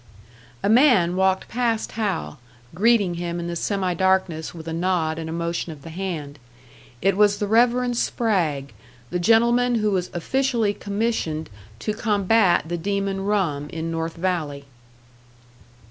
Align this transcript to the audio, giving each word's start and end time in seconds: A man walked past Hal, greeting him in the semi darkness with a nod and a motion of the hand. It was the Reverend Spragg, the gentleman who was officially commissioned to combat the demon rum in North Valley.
A 0.63 0.67
man 0.67 1.15
walked 1.15 1.47
past 1.47 1.91
Hal, 1.91 2.39
greeting 2.73 3.13
him 3.21 3.39
in 3.39 3.45
the 3.45 3.55
semi 3.55 3.93
darkness 3.93 4.51
with 4.51 4.67
a 4.67 4.73
nod 4.73 5.19
and 5.19 5.29
a 5.29 5.31
motion 5.31 5.71
of 5.71 5.83
the 5.83 5.91
hand. 5.91 6.39
It 7.03 7.15
was 7.15 7.37
the 7.37 7.45
Reverend 7.45 7.97
Spragg, 7.97 8.73
the 9.11 9.19
gentleman 9.19 9.75
who 9.75 9.91
was 9.91 10.09
officially 10.11 10.73
commissioned 10.73 11.51
to 11.81 11.93
combat 11.93 12.63
the 12.67 12.77
demon 12.79 13.23
rum 13.25 13.69
in 13.69 13.91
North 13.91 14.15
Valley. 14.15 14.65